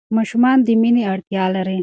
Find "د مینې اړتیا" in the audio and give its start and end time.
0.65-1.45